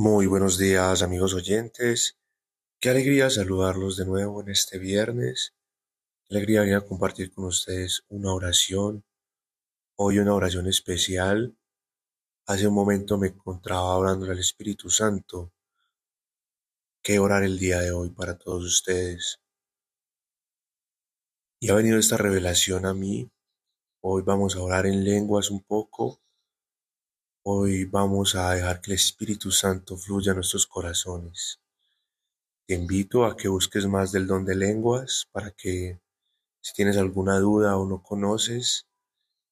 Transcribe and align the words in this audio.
Muy 0.00 0.28
buenos 0.28 0.58
días 0.58 1.02
amigos 1.02 1.34
oyentes. 1.34 2.20
Qué 2.78 2.90
alegría 2.90 3.30
saludarlos 3.30 3.96
de 3.96 4.06
nuevo 4.06 4.40
en 4.40 4.48
este 4.48 4.78
viernes. 4.78 5.56
Qué 6.28 6.36
alegría 6.36 6.86
compartir 6.86 7.32
con 7.32 7.46
ustedes 7.46 8.04
una 8.08 8.32
oración. 8.32 9.04
Hoy 9.96 10.20
una 10.20 10.34
oración 10.34 10.68
especial. 10.68 11.58
Hace 12.46 12.68
un 12.68 12.74
momento 12.74 13.18
me 13.18 13.26
encontraba 13.26 13.96
orando 13.96 14.30
al 14.30 14.38
Espíritu 14.38 14.88
Santo. 14.88 15.52
Qué 17.02 17.18
orar 17.18 17.42
el 17.42 17.58
día 17.58 17.80
de 17.80 17.90
hoy 17.90 18.10
para 18.10 18.38
todos 18.38 18.66
ustedes. 18.66 19.40
Y 21.58 21.70
ha 21.70 21.74
venido 21.74 21.98
esta 21.98 22.16
revelación 22.16 22.86
a 22.86 22.94
mí. 22.94 23.28
Hoy 24.00 24.22
vamos 24.22 24.54
a 24.54 24.62
orar 24.62 24.86
en 24.86 25.02
lenguas 25.02 25.50
un 25.50 25.64
poco 25.64 26.20
Hoy 27.50 27.86
vamos 27.86 28.34
a 28.34 28.50
dejar 28.50 28.82
que 28.82 28.90
el 28.90 28.96
Espíritu 28.96 29.50
Santo 29.50 29.96
fluya 29.96 30.32
en 30.32 30.36
nuestros 30.36 30.66
corazones. 30.66 31.58
Te 32.66 32.74
invito 32.74 33.24
a 33.24 33.38
que 33.38 33.48
busques 33.48 33.86
más 33.86 34.12
del 34.12 34.26
don 34.26 34.44
de 34.44 34.54
lenguas 34.54 35.26
para 35.32 35.50
que 35.52 35.98
si 36.60 36.74
tienes 36.74 36.98
alguna 36.98 37.38
duda 37.38 37.78
o 37.78 37.88
no 37.88 38.02
conoces, 38.02 38.86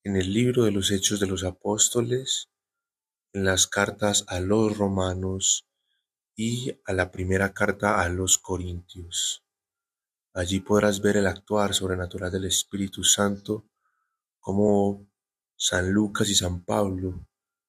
en 0.05 0.17
el 0.17 0.31
libro 0.31 0.65
de 0.65 0.73
los 0.73 0.91
Hechos 0.91 1.21
de 1.21 1.27
los 1.27 1.43
Apóstoles, 1.43 2.51
en 3.33 3.47
las 3.47 3.67
cartas 3.67 4.27
a 4.29 4.41
los 4.41 4.77
romanos 4.77 5.67
y 6.35 6.79
a 6.85 6.93
la 6.93 7.11
primera 7.11 7.55
carta 7.55 8.03
a 8.03 8.11
los 8.11 8.37
corintios. 8.37 9.43
Allí 10.35 10.61
podrás 10.61 11.01
ver 11.01 11.17
el 11.17 11.27
actuar 11.27 11.73
sobrenatural 11.73 12.31
del 12.31 12.45
Espíritu 12.45 13.05
Santo, 13.05 13.65
como 14.39 15.09
San 15.57 15.91
Lucas 15.91 16.29
y 16.29 16.35
San 16.35 16.63
Pablo 16.63 17.27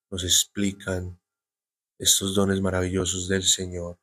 nos 0.09 0.23
explican 0.23 1.19
estos 1.99 2.35
dones 2.35 2.61
maravillosos 2.61 3.27
del 3.27 3.43
Señor 3.43 3.99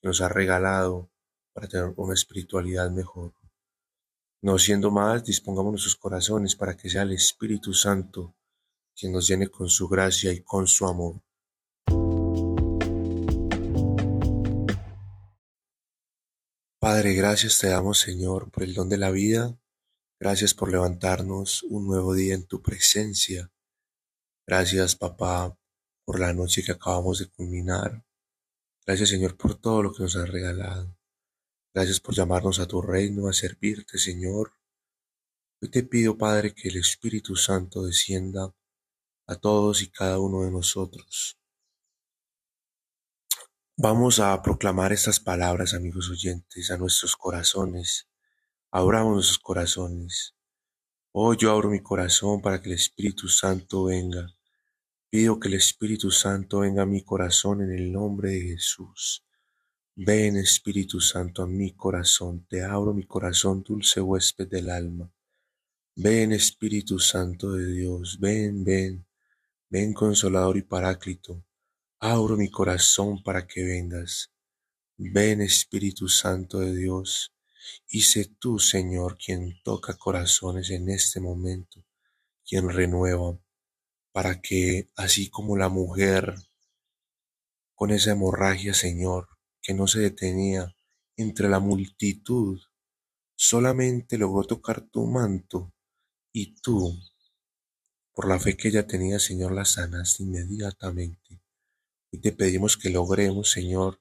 que 0.00 0.08
nos 0.08 0.20
ha 0.20 0.28
regalado 0.28 1.10
para 1.52 1.68
tener 1.68 1.92
una 1.96 2.14
espiritualidad 2.14 2.90
mejor. 2.90 3.32
No 4.42 4.58
siendo 4.58 4.90
más, 4.90 5.24
dispongamos 5.24 5.72
nuestros 5.72 5.96
corazones 5.96 6.56
para 6.56 6.76
que 6.76 6.90
sea 6.90 7.02
el 7.02 7.12
Espíritu 7.12 7.72
Santo 7.74 8.34
quien 8.94 9.12
nos 9.12 9.26
llene 9.26 9.48
con 9.48 9.68
su 9.68 9.88
gracia 9.88 10.32
y 10.32 10.42
con 10.42 10.66
su 10.66 10.86
amor. 10.86 11.22
Padre, 16.78 17.14
gracias 17.14 17.58
te 17.60 17.68
damos 17.68 18.00
Señor 18.00 18.50
por 18.50 18.64
el 18.64 18.74
don 18.74 18.88
de 18.88 18.98
la 18.98 19.10
vida. 19.10 19.56
Gracias 20.18 20.52
por 20.54 20.70
levantarnos 20.70 21.62
un 21.64 21.86
nuevo 21.86 22.12
día 22.12 22.34
en 22.34 22.44
tu 22.44 22.60
presencia. 22.60 23.50
Gracias, 24.46 24.96
papá, 24.96 25.56
por 26.04 26.18
la 26.18 26.32
noche 26.32 26.64
que 26.64 26.72
acabamos 26.72 27.18
de 27.20 27.28
culminar. 27.28 28.04
Gracias, 28.84 29.10
Señor, 29.10 29.36
por 29.36 29.54
todo 29.54 29.82
lo 29.82 29.92
que 29.92 30.02
nos 30.02 30.16
has 30.16 30.28
regalado. 30.28 30.96
Gracias 31.72 32.00
por 32.00 32.14
llamarnos 32.14 32.58
a 32.58 32.66
tu 32.66 32.82
reino, 32.82 33.28
a 33.28 33.32
servirte, 33.32 33.98
Señor. 33.98 34.52
Hoy 35.60 35.70
te 35.70 35.84
pido, 35.84 36.18
Padre, 36.18 36.54
que 36.54 36.68
el 36.68 36.76
Espíritu 36.76 37.36
Santo 37.36 37.84
descienda 37.84 38.52
a 39.26 39.36
todos 39.36 39.80
y 39.82 39.90
cada 39.90 40.18
uno 40.18 40.42
de 40.42 40.50
nosotros. 40.50 41.38
Vamos 43.76 44.18
a 44.18 44.42
proclamar 44.42 44.92
estas 44.92 45.20
palabras, 45.20 45.72
amigos 45.72 46.10
oyentes, 46.10 46.70
a 46.70 46.76
nuestros 46.76 47.16
corazones. 47.16 48.08
Abramos 48.70 49.14
nuestros 49.14 49.38
corazones. 49.38 50.34
Hoy 51.12 51.36
yo 51.38 51.52
abro 51.52 51.70
mi 51.70 51.80
corazón 51.80 52.40
para 52.40 52.60
que 52.60 52.70
el 52.70 52.74
Espíritu 52.74 53.28
Santo 53.28 53.84
venga 53.84 54.34
Pido 55.12 55.38
que 55.38 55.48
el 55.48 55.54
Espíritu 55.54 56.10
Santo 56.10 56.60
venga 56.60 56.84
a 56.84 56.86
mi 56.86 57.02
corazón 57.04 57.60
en 57.60 57.70
el 57.70 57.92
nombre 57.92 58.30
de 58.30 58.40
Jesús. 58.40 59.22
Ven 59.94 60.38
Espíritu 60.38 61.02
Santo 61.02 61.42
a 61.42 61.46
mi 61.46 61.74
corazón, 61.74 62.46
te 62.48 62.64
abro 62.64 62.94
mi 62.94 63.04
corazón, 63.04 63.62
dulce 63.62 64.00
huésped 64.00 64.48
del 64.48 64.70
alma. 64.70 65.12
Ven 65.96 66.32
Espíritu 66.32 66.98
Santo 66.98 67.52
de 67.52 67.66
Dios, 67.66 68.18
ven, 68.18 68.64
ven, 68.64 69.06
ven 69.68 69.92
Consolador 69.92 70.56
y 70.56 70.62
Paráclito. 70.62 71.44
Abro 72.00 72.38
mi 72.38 72.50
corazón 72.50 73.22
para 73.22 73.46
que 73.46 73.62
vengas. 73.62 74.32
Ven 74.96 75.42
Espíritu 75.42 76.08
Santo 76.08 76.60
de 76.60 76.74
Dios, 76.74 77.34
y 77.88 78.02
sé 78.02 78.24
tú, 78.38 78.58
Señor, 78.58 79.18
quien 79.18 79.60
toca 79.62 79.96
corazones 79.96 80.70
en 80.70 80.88
este 80.88 81.20
momento, 81.20 81.84
quien 82.44 82.68
renueva, 82.68 83.38
para 84.12 84.40
que, 84.40 84.88
así 84.96 85.30
como 85.30 85.56
la 85.56 85.68
mujer 85.68 86.34
con 87.74 87.90
esa 87.90 88.12
hemorragia, 88.12 88.74
Señor, 88.74 89.28
que 89.60 89.74
no 89.74 89.86
se 89.86 90.00
detenía 90.00 90.74
entre 91.16 91.48
la 91.48 91.60
multitud, 91.60 92.60
solamente 93.34 94.18
logró 94.18 94.44
tocar 94.44 94.82
tu 94.82 95.06
manto 95.06 95.72
y 96.32 96.54
tú, 96.60 96.98
por 98.12 98.28
la 98.28 98.38
fe 98.38 98.56
que 98.56 98.68
ella 98.68 98.86
tenía, 98.86 99.18
Señor, 99.18 99.52
la 99.52 99.64
sanaste 99.64 100.22
inmediatamente. 100.22 101.40
Y 102.10 102.18
te 102.18 102.32
pedimos 102.32 102.76
que 102.76 102.90
logremos, 102.90 103.50
Señor, 103.50 104.00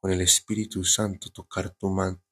con 0.00 0.10
el 0.10 0.20
Espíritu 0.20 0.84
Santo 0.84 1.30
tocar 1.30 1.70
tu 1.70 1.88
manto 1.90 2.22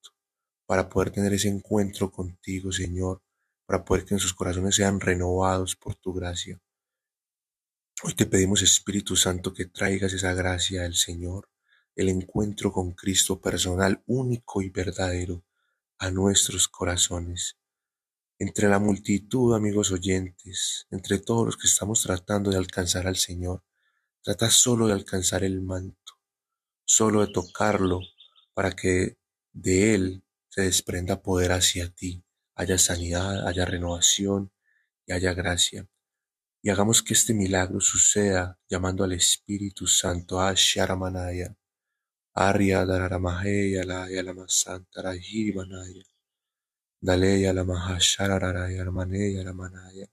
para 0.71 0.89
poder 0.89 1.11
tener 1.11 1.33
ese 1.33 1.49
encuentro 1.49 2.13
contigo, 2.13 2.71
Señor, 2.71 3.25
para 3.67 3.85
poder 3.85 4.05
que 4.05 4.15
nuestros 4.15 4.35
corazones 4.35 4.77
sean 4.77 5.01
renovados 5.01 5.75
por 5.75 5.97
tu 5.97 6.13
gracia. 6.13 6.61
Hoy 8.05 8.15
te 8.15 8.25
pedimos, 8.25 8.63
Espíritu 8.63 9.17
Santo, 9.17 9.53
que 9.53 9.65
traigas 9.65 10.13
esa 10.13 10.33
gracia 10.33 10.83
del 10.83 10.95
Señor, 10.95 11.49
el 11.97 12.09
encuentro 12.09 12.71
con 12.71 12.93
Cristo 12.93 13.41
personal, 13.41 14.05
único 14.07 14.63
y 14.63 14.71
verdadero, 14.71 15.43
a 15.99 16.13
nuestros 16.13 16.69
corazones. 16.69 17.59
Entre 18.39 18.69
la 18.69 18.79
multitud, 18.79 19.57
amigos 19.57 19.91
oyentes, 19.91 20.87
entre 20.93 21.19
todos 21.19 21.47
los 21.47 21.57
que 21.57 21.67
estamos 21.67 22.01
tratando 22.01 22.49
de 22.49 22.59
alcanzar 22.59 23.09
al 23.09 23.17
Señor, 23.17 23.65
trata 24.23 24.49
solo 24.51 24.87
de 24.87 24.93
alcanzar 24.93 25.43
el 25.43 25.63
manto, 25.63 26.13
solo 26.85 27.27
de 27.27 27.33
tocarlo, 27.33 27.99
para 28.55 28.71
que 28.77 29.19
de 29.53 29.95
Él 29.95 30.25
se 30.51 30.63
desprenda 30.63 31.23
poder 31.23 31.53
hacia 31.53 31.89
ti, 31.89 32.23
haya 32.55 32.77
sanidad, 32.77 33.49
haya 33.49 33.65
renovación 33.65 34.53
y 35.07 35.13
haya 35.15 35.33
gracia 35.33 35.89
y 36.63 36.71
hagamos 36.71 37.03
que 37.03 37.15
este 37.15 37.33
milagro 37.33 37.81
suceda 37.81 38.59
llamando 38.69 39.05
al 39.05 39.13
Espíritu 39.13 39.87
Santo 39.87 40.41
a 40.41 40.53
Sharamanaya, 40.55 41.57
Arya 42.35 42.85
Dararamaheya 42.85 43.85
la 43.85 44.11
Yalama 44.11 44.45
Santa 44.47 45.03
Rahimanaya, 45.03 46.05
Daleya 47.01 47.55
la 47.55 47.65
Mahashararaya 47.65 48.83
Armaneya 48.83 49.43
Ramanaya, 49.43 50.07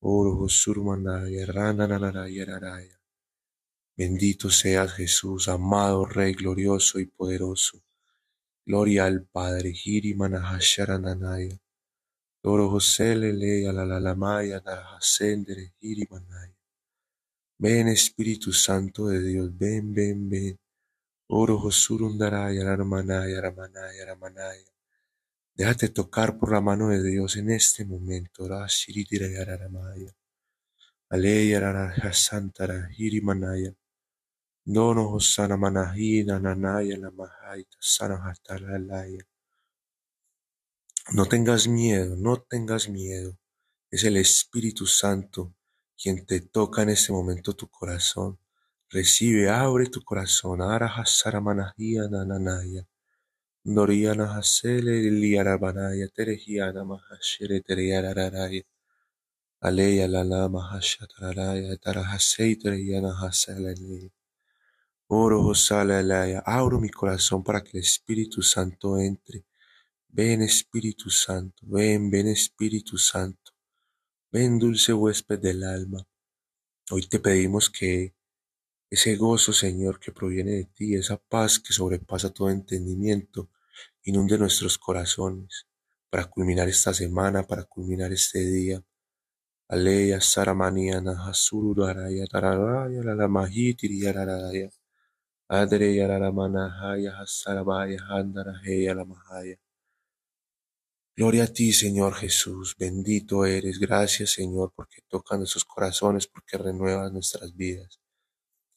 Oro 0.00 0.48
Surmanaya, 0.48 1.46
Rananaraya 1.46 2.44
Raraya. 2.44 3.00
Bendito 3.96 4.50
seas 4.50 4.94
Jesús, 4.94 5.48
amado 5.48 6.06
Rey 6.06 6.34
glorioso 6.34 6.98
y 6.98 7.06
poderoso. 7.06 7.84
Gloria 8.64 9.06
al 9.06 9.26
Padre, 9.26 9.72
Hiri 9.74 10.14
Manahasharananaya. 10.14 11.58
Oro 12.44 12.70
José 12.70 13.16
Lele 13.16 13.68
a 13.68 13.72
la 13.72 13.84
la 13.84 14.14
maya 14.14 14.60
Narahasendere 14.64 15.74
Hirimanaya. 15.80 16.54
Ven 17.58 17.88
Espíritu 17.88 18.52
Santo 18.52 19.08
de 19.08 19.20
Dios, 19.20 19.50
ven, 19.58 19.92
ven, 19.92 20.28
ven. 20.28 20.58
Oro 21.28 21.58
Josurundaraya 21.58 22.76
Ramanaya 22.76 23.40
Ramanaya 23.40 24.06
Ramanaya. 24.06 24.70
Déjate 25.54 25.88
tocar 25.88 26.38
por 26.38 26.52
la 26.52 26.60
mano 26.60 26.88
de 26.88 27.02
Dios 27.02 27.36
en 27.36 27.50
este 27.50 27.84
momento. 27.84 28.46
Rashiridira 28.48 29.26
Raramaya. 29.44 30.12
Aleya 31.10 31.60
Rarahasantara 31.60 32.90
Hirimanaya. 32.96 33.74
Dono 34.64 35.10
Hosana 35.10 35.56
Manahina 35.56 36.38
Nanaya 36.38 36.96
Lamahaita 36.96 37.76
Sanahatalaya. 37.80 39.26
No 41.14 41.26
tengas 41.26 41.66
miedo, 41.66 42.14
no 42.16 42.36
tengas 42.36 42.88
miedo. 42.88 43.36
Es 43.90 44.04
el 44.04 44.16
Espíritu 44.18 44.86
Santo 44.86 45.52
quien 46.00 46.24
te 46.26 46.40
toca 46.42 46.82
en 46.82 46.90
este 46.90 47.10
momento 47.12 47.54
tu 47.54 47.66
corazón. 47.68 48.38
Recibe, 48.88 49.50
abre 49.50 49.86
tu 49.86 50.04
corazón. 50.04 50.62
Araja 50.62 51.04
manahia 51.40 52.08
nananaya. 52.08 52.86
Noriana 53.64 54.36
hasele 54.36 55.10
liarabanaya 55.10 56.06
terejiana 56.06 56.84
mahashere 56.84 57.60
tereyararaya. 57.62 58.62
Aleya 59.60 60.06
la 60.06 60.22
la 60.22 60.48
mahashataraya 60.48 61.76
tarahasei 61.78 62.54
tereyana 62.56 63.12
haselene. 63.20 64.12
Oro 65.14 65.52
alaya. 65.72 66.42
Abro 66.46 66.80
mi 66.80 66.88
corazón 66.88 67.44
para 67.44 67.62
que 67.62 67.76
el 67.76 67.84
Espíritu 67.84 68.40
Santo 68.40 68.96
entre 68.96 69.44
Ven 70.08 70.40
Espíritu 70.40 71.10
Santo, 71.10 71.66
ven, 71.66 72.10
ven 72.10 72.28
Espíritu 72.28 72.96
Santo, 72.96 73.52
ven 74.30 74.58
dulce 74.58 74.94
huésped 74.94 75.38
del 75.38 75.64
alma. 75.64 76.08
Hoy 76.90 77.02
te 77.08 77.18
pedimos 77.18 77.68
que 77.68 78.14
ese 78.88 79.16
gozo, 79.16 79.52
Señor, 79.52 80.00
que 80.00 80.12
proviene 80.12 80.52
de 80.52 80.64
ti, 80.64 80.94
esa 80.94 81.18
paz 81.18 81.58
que 81.58 81.74
sobrepasa 81.74 82.30
todo 82.30 82.48
entendimiento, 82.48 83.50
inunde 84.04 84.38
nuestros 84.38 84.78
corazones 84.78 85.66
para 86.08 86.24
culminar 86.24 86.70
esta 86.70 86.94
semana, 86.94 87.42
para 87.42 87.64
culminar 87.64 88.14
este 88.14 88.38
día. 88.46 88.82
Aleya 89.68 90.22
Saramaniana 90.22 91.28
Hasuru 91.28 91.84
Araya 91.84 92.24
Tararaya 92.26 93.02
la 93.02 93.28
Adre. 95.52 95.92
Gloria 101.14 101.44
a 101.44 101.46
ti, 101.46 101.74
Señor 101.74 102.14
Jesús, 102.14 102.74
bendito 102.78 103.44
eres. 103.44 103.78
Gracias, 103.78 104.30
Señor, 104.30 104.72
porque 104.74 105.02
tocas 105.08 105.38
nuestros 105.38 105.66
corazones, 105.66 106.26
porque 106.26 106.56
renuevas 106.56 107.12
nuestras 107.12 107.54
vidas. 107.54 108.00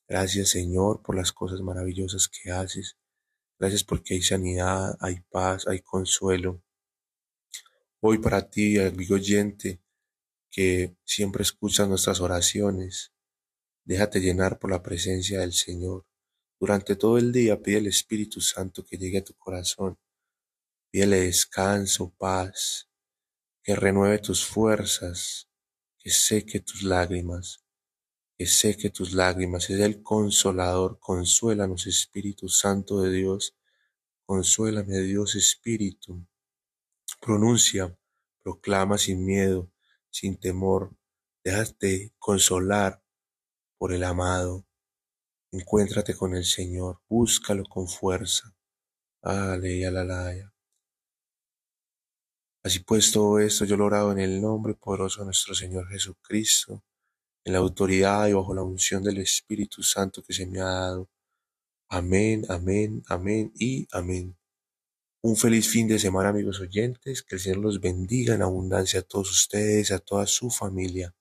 Gracias, 0.06 0.50
Señor, 0.50 1.02
por 1.02 1.16
las 1.16 1.32
cosas 1.32 1.62
maravillosas 1.62 2.28
que 2.28 2.52
haces. 2.52 2.98
Gracias 3.58 3.86
porque 3.86 4.16
hay 4.16 4.22
sanidad, 4.22 4.98
hay 5.00 5.22
paz, 5.32 5.70
hay 5.70 5.80
consuelo. 5.80 6.62
Hoy 8.02 8.18
para 8.18 8.50
ti, 8.50 8.78
amigo 8.80 9.16
oyente, 9.16 9.82
que 10.52 10.98
siempre 11.06 11.44
escuchas 11.44 11.88
nuestras 11.88 12.20
oraciones, 12.20 13.14
déjate 13.86 14.20
llenar 14.20 14.60
por 14.60 14.72
la 14.72 14.84
presencia 14.84 15.40
del 15.40 15.54
Señor. 15.54 16.06
Durante 16.60 16.96
todo 16.96 17.18
el 17.18 17.32
día 17.32 17.62
pide 17.62 17.78
al 17.78 17.88
Espíritu 17.88 18.42
Santo 18.42 18.84
que 18.86 18.98
llegue 18.98 19.20
a 19.20 19.24
tu 19.24 19.34
corazón 19.36 19.98
Pídele 20.96 21.24
descanso, 21.24 22.14
paz, 22.18 22.88
que 23.62 23.76
renueve 23.76 24.18
tus 24.20 24.46
fuerzas, 24.46 25.50
que 25.98 26.10
seque 26.10 26.62
tus 26.62 26.84
lágrimas, 26.84 27.66
que 28.38 28.46
seque 28.46 28.90
tus 28.90 29.12
lágrimas. 29.12 29.70
Es 29.70 29.82
el 29.82 30.02
consolador, 30.02 30.98
consuélanos 31.02 31.86
Espíritu 31.86 32.48
Santo 32.48 33.02
de 33.02 33.12
Dios, 33.12 33.58
consuélame 34.26 35.02
Dios 35.02 35.36
Espíritu. 35.36 36.26
Pronuncia, 37.20 37.94
proclama 38.42 38.98
sin 38.98 39.26
miedo, 39.26 39.70
sin 40.10 40.38
temor, 40.38 40.96
déjate 41.44 42.14
consolar 42.20 43.04
por 43.78 43.92
el 43.92 44.06
amado. 44.06 44.65
Encuéntrate 45.52 46.16
con 46.16 46.36
el 46.36 46.46
Señor, 46.46 47.00
búscalo 47.08 47.64
con 47.64 47.88
fuerza. 47.88 48.56
Aleluya, 49.22 49.90
aleluya. 49.90 50.54
Así 52.64 52.80
pues, 52.80 53.12
todo 53.12 53.40
esto 53.40 53.64
yo 53.66 53.78
lo 53.78 53.86
orado 53.86 54.12
en 54.12 54.20
el 54.20 54.42
nombre 54.42 54.74
poderoso 54.74 55.22
de 55.22 55.26
nuestro 55.26 55.54
Señor 55.54 55.88
Jesucristo, 55.88 56.84
en 57.44 57.54
la 57.54 57.60
autoridad 57.60 58.28
y 58.28 58.34
bajo 58.34 58.56
la 58.56 58.64
unción 58.64 59.04
del 59.04 59.20
Espíritu 59.20 59.84
Santo 59.84 60.24
que 60.24 60.34
se 60.34 60.48
me 60.48 60.60
ha 60.60 60.66
dado. 60.66 61.10
Amén, 61.90 62.44
amén, 62.50 63.04
amén 63.08 63.52
y 63.56 63.88
amén. 63.92 64.36
Un 65.22 65.36
feliz 65.36 65.68
fin 65.70 65.88
de 65.88 65.98
semana, 65.98 66.30
amigos 66.30 66.60
oyentes. 66.60 67.24
Que 67.24 67.36
el 67.36 67.42
Señor 67.42 67.58
los 67.58 67.82
bendiga 67.82 68.36
en 68.36 68.44
abundancia 68.44 69.00
a 69.00 69.04
todos 69.04 69.32
ustedes, 69.32 69.92
a 69.92 69.98
toda 69.98 70.28
su 70.28 70.52
familia. 70.52 71.16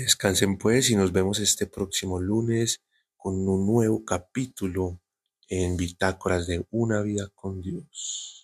Descansen 0.00 0.58
pues 0.58 0.90
y 0.90 0.96
nos 0.96 1.12
vemos 1.12 1.38
este 1.38 1.66
próximo 1.66 2.20
lunes 2.20 2.80
con 3.16 3.48
un 3.48 3.64
nuevo 3.64 4.04
capítulo 4.04 5.00
en 5.48 5.76
Bitácoras 5.76 6.48
de 6.48 6.66
una 6.70 7.00
vida 7.00 7.28
con 7.34 7.60
Dios. 7.62 8.43